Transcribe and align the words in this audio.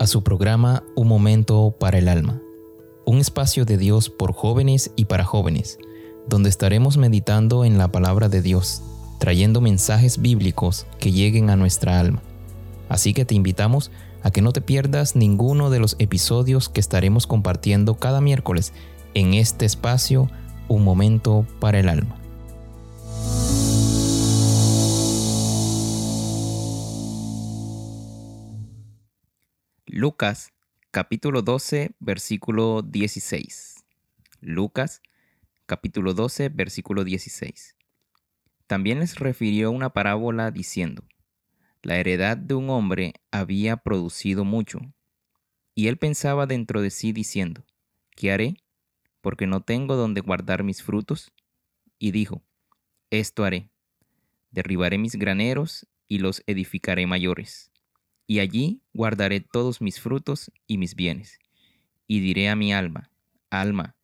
A 0.00 0.06
su 0.06 0.22
programa 0.22 0.82
Un 0.94 1.08
Momento 1.08 1.74
para 1.78 1.98
el 1.98 2.08
Alma, 2.08 2.40
un 3.04 3.18
espacio 3.18 3.64
de 3.64 3.76
Dios 3.76 4.10
por 4.10 4.32
jóvenes 4.32 4.90
y 4.96 5.04
para 5.04 5.24
jóvenes, 5.24 5.78
donde 6.28 6.48
estaremos 6.48 6.96
meditando 6.96 7.64
en 7.64 7.78
la 7.78 7.88
palabra 7.88 8.28
de 8.28 8.42
Dios, 8.42 8.82
trayendo 9.18 9.60
mensajes 9.60 10.20
bíblicos 10.20 10.86
que 10.98 11.12
lleguen 11.12 11.50
a 11.50 11.56
nuestra 11.56 12.00
alma. 12.00 12.22
Así 12.88 13.14
que 13.14 13.24
te 13.24 13.34
invitamos 13.34 13.90
a 14.22 14.30
que 14.30 14.42
no 14.42 14.52
te 14.52 14.60
pierdas 14.60 15.14
ninguno 15.14 15.70
de 15.70 15.78
los 15.78 15.96
episodios 15.98 16.68
que 16.68 16.80
estaremos 16.80 17.26
compartiendo 17.26 17.94
cada 17.94 18.20
miércoles 18.20 18.72
en 19.14 19.34
este 19.34 19.66
espacio 19.66 20.30
Un 20.68 20.84
Momento 20.84 21.46
para 21.60 21.78
el 21.78 21.88
Alma. 21.88 22.25
Lucas 29.98 30.52
capítulo 30.90 31.40
12 31.40 31.92
versículo 32.00 32.82
16. 32.82 33.86
Lucas 34.42 35.00
capítulo 35.64 36.12
12 36.12 36.50
versículo 36.50 37.02
16. 37.02 37.76
También 38.66 38.98
les 39.00 39.18
refirió 39.18 39.70
una 39.70 39.94
parábola 39.94 40.50
diciendo, 40.50 41.02
la 41.80 41.96
heredad 41.96 42.36
de 42.36 42.52
un 42.52 42.68
hombre 42.68 43.14
había 43.30 43.78
producido 43.78 44.44
mucho, 44.44 44.80
y 45.74 45.88
él 45.88 45.96
pensaba 45.96 46.44
dentro 46.44 46.82
de 46.82 46.90
sí 46.90 47.14
diciendo, 47.14 47.64
¿qué 48.10 48.32
haré? 48.32 48.62
Porque 49.22 49.46
no 49.46 49.62
tengo 49.62 49.96
donde 49.96 50.20
guardar 50.20 50.62
mis 50.62 50.82
frutos. 50.82 51.32
Y 51.98 52.10
dijo, 52.10 52.42
esto 53.08 53.44
haré, 53.44 53.70
derribaré 54.50 54.98
mis 54.98 55.16
graneros 55.16 55.86
y 56.06 56.18
los 56.18 56.42
edificaré 56.46 57.06
mayores 57.06 57.70
y 58.26 58.40
allí 58.40 58.82
guardaré 58.92 59.40
todos 59.40 59.80
mis 59.80 60.00
frutos 60.00 60.50
y 60.66 60.78
mis 60.78 60.94
bienes. 60.94 61.38
Y 62.06 62.20
diré 62.20 62.48
a 62.48 62.56
mi 62.56 62.72
alma, 62.72 63.10
alma, 63.50 63.96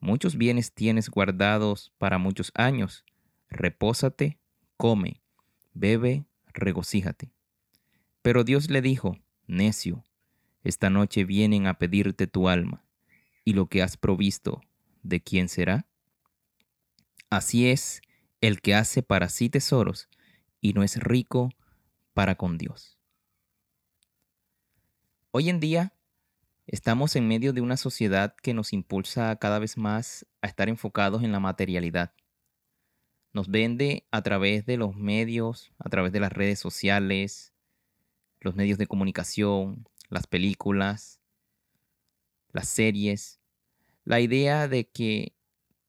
muchos 0.00 0.36
bienes 0.36 0.72
tienes 0.72 1.08
guardados 1.08 1.92
para 1.98 2.18
muchos 2.18 2.52
años, 2.54 3.04
repósate, 3.48 4.38
come, 4.76 5.22
bebe, 5.72 6.24
regocíjate. 6.52 7.32
Pero 8.22 8.44
Dios 8.44 8.70
le 8.70 8.80
dijo, 8.82 9.18
necio, 9.46 10.04
esta 10.62 10.90
noche 10.90 11.24
vienen 11.24 11.66
a 11.66 11.78
pedirte 11.78 12.26
tu 12.26 12.48
alma, 12.48 12.84
y 13.44 13.52
lo 13.52 13.68
que 13.68 13.82
has 13.82 13.96
provisto, 13.96 14.62
¿de 15.02 15.20
quién 15.20 15.48
será? 15.48 15.86
Así 17.30 17.68
es 17.68 18.00
el 18.40 18.60
que 18.60 18.74
hace 18.74 19.02
para 19.02 19.28
sí 19.28 19.48
tesoros 19.50 20.08
y 20.60 20.72
no 20.72 20.82
es 20.82 20.96
rico 20.96 21.50
para 22.14 22.36
con 22.36 22.58
Dios. 22.58 22.98
Hoy 25.36 25.48
en 25.48 25.58
día 25.58 25.92
estamos 26.68 27.16
en 27.16 27.26
medio 27.26 27.52
de 27.52 27.60
una 27.60 27.76
sociedad 27.76 28.36
que 28.40 28.54
nos 28.54 28.72
impulsa 28.72 29.34
cada 29.34 29.58
vez 29.58 29.76
más 29.76 30.24
a 30.42 30.46
estar 30.46 30.68
enfocados 30.68 31.24
en 31.24 31.32
la 31.32 31.40
materialidad. 31.40 32.14
Nos 33.32 33.48
vende 33.48 34.06
a 34.12 34.22
través 34.22 34.64
de 34.64 34.76
los 34.76 34.94
medios, 34.94 35.72
a 35.80 35.88
través 35.88 36.12
de 36.12 36.20
las 36.20 36.32
redes 36.32 36.60
sociales, 36.60 37.52
los 38.38 38.54
medios 38.54 38.78
de 38.78 38.86
comunicación, 38.86 39.88
las 40.08 40.28
películas, 40.28 41.18
las 42.52 42.68
series, 42.68 43.40
la 44.04 44.20
idea 44.20 44.68
de 44.68 44.88
que 44.88 45.34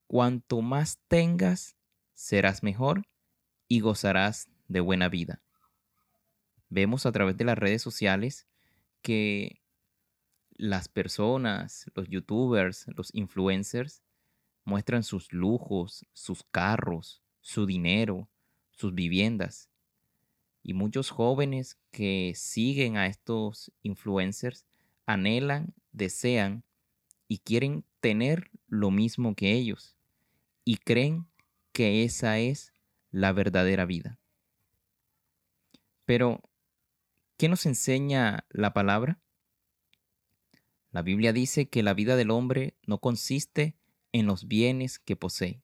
cuanto 0.08 0.64
más 0.64 0.98
tengas, 1.08 1.76
serás 2.16 2.64
mejor 2.64 3.04
y 3.68 3.82
gozarás 3.82 4.50
de 4.70 4.80
buena 4.80 5.08
vida. 5.08 5.44
Vemos 6.70 7.06
a 7.06 7.12
través 7.12 7.38
de 7.38 7.46
las 7.46 7.60
redes 7.60 7.84
sociales 7.84 8.48
que 9.06 9.62
las 10.58 10.90
personas, 10.90 11.86
los 11.94 12.10
youtubers, 12.10 12.88
los 12.96 13.14
influencers, 13.14 14.02
muestran 14.64 15.04
sus 15.04 15.32
lujos, 15.32 16.08
sus 16.12 16.44
carros, 16.50 17.22
su 17.40 17.68
dinero, 17.68 18.28
sus 18.72 18.96
viviendas. 18.96 19.70
Y 20.64 20.74
muchos 20.74 21.12
jóvenes 21.12 21.78
que 21.92 22.34
siguen 22.36 22.98
a 22.98 23.06
estos 23.06 23.72
influencers 23.84 24.66
anhelan, 25.06 25.76
desean 25.92 26.64
y 27.28 27.38
quieren 27.38 27.86
tener 28.00 28.50
lo 28.66 28.90
mismo 28.90 29.36
que 29.36 29.54
ellos. 29.54 29.96
Y 30.64 30.78
creen 30.78 31.28
que 31.74 32.04
esa 32.04 32.40
es 32.40 32.74
la 33.12 33.34
verdadera 33.34 33.86
vida. 33.86 34.18
Pero 36.06 36.42
¿Qué 37.38 37.50
nos 37.50 37.66
enseña 37.66 38.46
la 38.50 38.72
palabra? 38.72 39.20
La 40.92 41.02
Biblia 41.02 41.34
dice 41.34 41.68
que 41.68 41.84
la 41.84 41.94
vida 41.94 42.16
del 42.16 42.32
hombre 42.32 42.78
no 42.88 43.00
consiste 43.00 43.76
en 44.14 44.26
los 44.26 44.48
bienes 44.48 45.00
que 45.00 45.18
posee. 45.18 45.62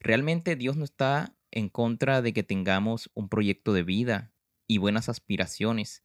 Realmente 0.00 0.56
Dios 0.56 0.78
no 0.78 0.84
está 0.84 1.36
en 1.50 1.68
contra 1.68 2.22
de 2.22 2.32
que 2.32 2.42
tengamos 2.42 3.10
un 3.12 3.28
proyecto 3.28 3.74
de 3.74 3.82
vida 3.82 4.32
y 4.66 4.78
buenas 4.78 5.10
aspiraciones 5.10 6.02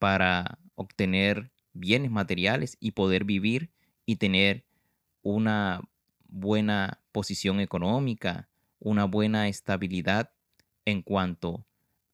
para 0.00 0.58
obtener 0.74 1.52
bienes 1.72 2.10
materiales 2.10 2.76
y 2.80 2.90
poder 2.90 3.22
vivir 3.22 3.70
y 4.04 4.16
tener 4.16 4.64
una 5.22 5.80
buena 6.26 7.04
posición 7.12 7.60
económica, 7.60 8.48
una 8.80 9.04
buena 9.04 9.46
estabilidad 9.46 10.32
en 10.84 11.02
cuanto 11.02 11.64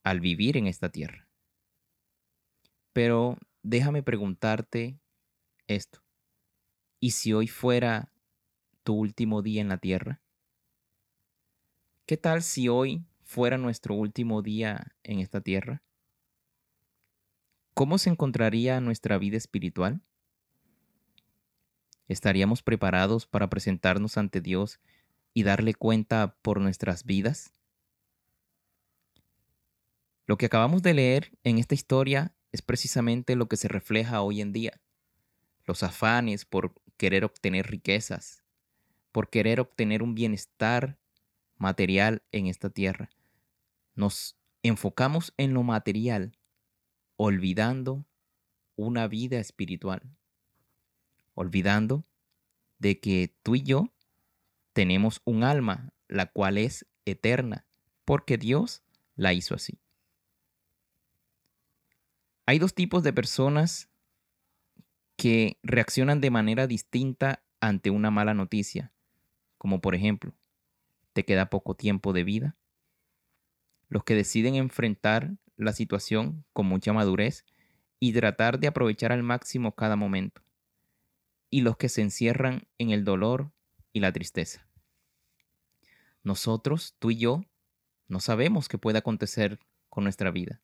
al 0.02 0.20
vivir 0.20 0.58
en 0.58 0.66
esta 0.66 0.90
tierra. 0.90 1.25
Pero 2.96 3.36
déjame 3.62 4.02
preguntarte 4.02 4.98
esto. 5.66 6.02
¿Y 6.98 7.10
si 7.10 7.34
hoy 7.34 7.46
fuera 7.46 8.10
tu 8.84 8.94
último 8.94 9.42
día 9.42 9.60
en 9.60 9.68
la 9.68 9.76
tierra? 9.76 10.22
¿Qué 12.06 12.16
tal 12.16 12.42
si 12.42 12.70
hoy 12.70 13.04
fuera 13.22 13.58
nuestro 13.58 13.94
último 13.94 14.40
día 14.40 14.96
en 15.02 15.18
esta 15.18 15.42
tierra? 15.42 15.82
¿Cómo 17.74 17.98
se 17.98 18.08
encontraría 18.08 18.80
nuestra 18.80 19.18
vida 19.18 19.36
espiritual? 19.36 20.00
¿Estaríamos 22.08 22.62
preparados 22.62 23.26
para 23.26 23.50
presentarnos 23.50 24.16
ante 24.16 24.40
Dios 24.40 24.80
y 25.34 25.42
darle 25.42 25.74
cuenta 25.74 26.38
por 26.40 26.62
nuestras 26.62 27.04
vidas? 27.04 27.52
Lo 30.24 30.38
que 30.38 30.46
acabamos 30.46 30.80
de 30.80 30.94
leer 30.94 31.36
en 31.44 31.58
esta 31.58 31.74
historia 31.74 32.32
es 32.56 32.62
precisamente 32.62 33.36
lo 33.36 33.48
que 33.48 33.58
se 33.58 33.68
refleja 33.68 34.22
hoy 34.22 34.40
en 34.40 34.54
día. 34.54 34.80
Los 35.66 35.82
afanes 35.82 36.46
por 36.46 36.72
querer 36.96 37.22
obtener 37.26 37.66
riquezas, 37.66 38.44
por 39.12 39.28
querer 39.28 39.60
obtener 39.60 40.02
un 40.02 40.14
bienestar 40.14 40.98
material 41.58 42.22
en 42.32 42.46
esta 42.46 42.70
tierra. 42.70 43.10
Nos 43.94 44.38
enfocamos 44.62 45.34
en 45.36 45.52
lo 45.52 45.64
material, 45.64 46.38
olvidando 47.16 48.06
una 48.74 49.06
vida 49.06 49.38
espiritual, 49.38 50.00
olvidando 51.34 52.06
de 52.78 53.00
que 53.00 53.36
tú 53.42 53.56
y 53.56 53.64
yo 53.64 53.92
tenemos 54.72 55.20
un 55.24 55.44
alma, 55.44 55.92
la 56.08 56.32
cual 56.32 56.56
es 56.56 56.86
eterna, 57.04 57.66
porque 58.06 58.38
Dios 58.38 58.82
la 59.14 59.34
hizo 59.34 59.54
así. 59.54 59.78
Hay 62.48 62.60
dos 62.60 62.74
tipos 62.74 63.02
de 63.02 63.12
personas 63.12 63.90
que 65.16 65.58
reaccionan 65.64 66.20
de 66.20 66.30
manera 66.30 66.68
distinta 66.68 67.44
ante 67.60 67.90
una 67.90 68.12
mala 68.12 68.34
noticia, 68.34 68.92
como 69.58 69.80
por 69.80 69.96
ejemplo, 69.96 70.32
te 71.12 71.24
queda 71.24 71.50
poco 71.50 71.74
tiempo 71.74 72.12
de 72.12 72.22
vida. 72.22 72.56
Los 73.88 74.04
que 74.04 74.14
deciden 74.14 74.54
enfrentar 74.54 75.36
la 75.56 75.72
situación 75.72 76.44
con 76.52 76.66
mucha 76.66 76.92
madurez 76.92 77.44
y 77.98 78.12
tratar 78.12 78.60
de 78.60 78.68
aprovechar 78.68 79.10
al 79.10 79.24
máximo 79.24 79.74
cada 79.74 79.96
momento. 79.96 80.40
Y 81.50 81.62
los 81.62 81.76
que 81.76 81.88
se 81.88 82.02
encierran 82.02 82.68
en 82.78 82.90
el 82.90 83.02
dolor 83.04 83.50
y 83.92 83.98
la 83.98 84.12
tristeza. 84.12 84.68
Nosotros, 86.22 86.94
tú 87.00 87.10
y 87.10 87.16
yo, 87.16 87.44
no 88.06 88.20
sabemos 88.20 88.68
qué 88.68 88.78
puede 88.78 88.98
acontecer 88.98 89.58
con 89.88 90.04
nuestra 90.04 90.30
vida 90.30 90.60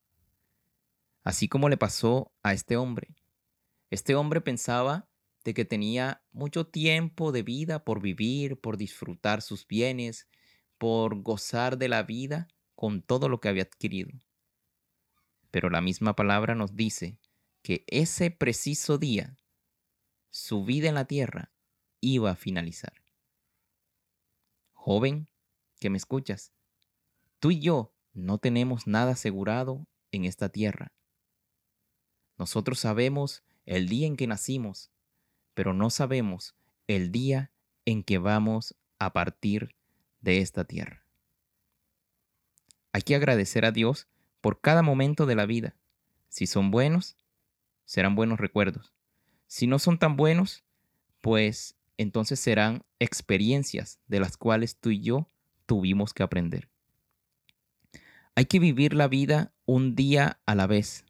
así 1.22 1.48
como 1.48 1.69
le 1.69 1.76
pasó 1.76 2.32
a 2.42 2.52
este 2.52 2.76
hombre. 2.76 3.14
Este 3.90 4.14
hombre 4.14 4.40
pensaba 4.40 5.08
de 5.44 5.54
que 5.54 5.64
tenía 5.64 6.24
mucho 6.30 6.66
tiempo 6.66 7.32
de 7.32 7.42
vida 7.42 7.84
por 7.84 8.00
vivir, 8.00 8.60
por 8.60 8.76
disfrutar 8.76 9.42
sus 9.42 9.66
bienes, 9.66 10.28
por 10.78 11.22
gozar 11.22 11.78
de 11.78 11.88
la 11.88 12.02
vida 12.02 12.48
con 12.74 13.02
todo 13.02 13.28
lo 13.28 13.40
que 13.40 13.48
había 13.48 13.64
adquirido. 13.64 14.10
Pero 15.50 15.69
la 15.69 15.80
misma 15.80 16.16
palabra 16.16 16.54
nos 16.54 16.74
dice 16.74 17.19
que 17.62 17.84
ese 17.86 18.30
preciso 18.30 18.98
día, 18.98 19.36
su 20.30 20.64
vida 20.64 20.88
en 20.88 20.94
la 20.94 21.04
tierra 21.04 21.52
iba 22.00 22.30
a 22.30 22.36
finalizar. 22.36 23.04
Joven, 24.72 25.28
que 25.78 25.90
me 25.90 25.98
escuchas, 25.98 26.52
tú 27.38 27.50
y 27.50 27.60
yo 27.60 27.94
no 28.12 28.38
tenemos 28.38 28.86
nada 28.86 29.12
asegurado 29.12 29.86
en 30.10 30.25
esta 30.25 30.48
tierra 30.48 30.92
Nosotros 32.42 32.80
sabemos 32.80 33.44
el 33.66 33.88
día 33.88 34.08
en 34.08 34.16
que 34.16 34.26
nacimos, 34.26 34.90
pero 35.54 35.74
no 35.74 35.90
sabemos 35.90 36.56
el 36.88 37.12
día 37.12 37.52
en 37.84 38.02
que 38.02 38.18
vamos 38.18 38.74
a 38.98 39.12
partir 39.12 39.76
de 40.22 40.38
esta 40.38 40.64
tierra. 40.64 41.06
Hay 42.90 43.02
que 43.02 43.14
agradecer 43.14 43.64
a 43.64 43.70
Dios 43.70 44.08
por 44.40 44.60
cada 44.60 44.82
momento 44.82 45.24
de 45.24 45.36
la 45.36 45.46
vida. 45.46 45.76
Si 46.30 46.48
son 46.48 46.72
buenos, 46.72 47.16
serán 47.84 48.16
buenos 48.16 48.40
recuerdos. 48.40 48.92
Si 49.46 49.68
no 49.68 49.78
son 49.78 50.00
tan 50.00 50.16
buenos, 50.16 50.64
pues 51.20 51.76
entonces 51.96 52.40
serán 52.40 52.84
experiencias 52.98 54.00
de 54.08 54.18
las 54.18 54.36
cuales 54.36 54.76
tú 54.80 54.90
y 54.90 55.00
yo 55.00 55.30
tuvimos 55.66 56.12
que 56.12 56.24
aprender. 56.24 56.68
Hay 58.34 58.46
que 58.46 58.58
vivir 58.58 58.94
la 58.94 59.06
vida 59.06 59.52
un 59.64 59.94
día 59.94 60.40
a 60.44 60.56
la 60.56 60.66
vez, 60.66 61.04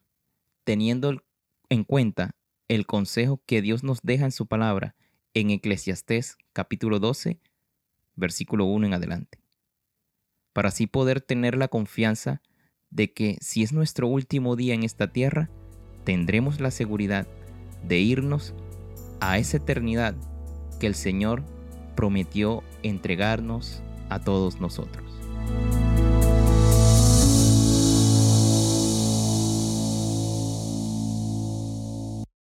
teniendo 0.64 1.22
en 1.68 1.84
cuenta 1.84 2.34
el 2.68 2.86
consejo 2.86 3.42
que 3.46 3.62
Dios 3.62 3.82
nos 3.82 4.00
deja 4.02 4.24
en 4.24 4.32
su 4.32 4.46
palabra 4.46 4.94
en 5.34 5.50
Eclesiastés 5.50 6.36
capítulo 6.52 6.98
12, 6.98 7.40
versículo 8.16 8.66
1 8.66 8.86
en 8.86 8.94
adelante. 8.94 9.38
Para 10.52 10.68
así 10.68 10.86
poder 10.86 11.20
tener 11.20 11.56
la 11.56 11.68
confianza 11.68 12.42
de 12.90 13.12
que 13.12 13.38
si 13.40 13.62
es 13.62 13.72
nuestro 13.72 14.06
último 14.06 14.54
día 14.54 14.74
en 14.74 14.82
esta 14.82 15.12
tierra, 15.12 15.50
tendremos 16.04 16.60
la 16.60 16.70
seguridad 16.70 17.26
de 17.82 17.98
irnos 18.00 18.54
a 19.20 19.38
esa 19.38 19.56
eternidad 19.56 20.14
que 20.78 20.86
el 20.86 20.94
Señor 20.94 21.42
prometió 21.96 22.62
entregarnos 22.82 23.82
a 24.10 24.20
todos 24.20 24.60
nosotros. 24.60 25.04